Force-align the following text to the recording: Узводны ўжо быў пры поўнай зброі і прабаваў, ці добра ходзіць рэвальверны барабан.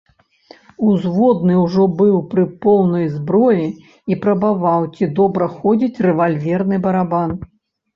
Узводны 0.91 1.57
ўжо 1.65 1.85
быў 1.99 2.15
пры 2.33 2.47
поўнай 2.67 3.05
зброі 3.19 3.69
і 4.15 4.21
прабаваў, 4.27 4.91
ці 4.97 5.15
добра 5.23 5.55
ходзіць 5.63 6.05
рэвальверны 6.11 6.75
барабан. 6.93 7.41